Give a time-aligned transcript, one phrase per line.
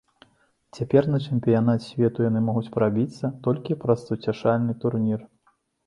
[0.77, 5.19] Цяпер на чэмпіянат свету яны могуць прабіцца толькі праз суцяшальны турнір.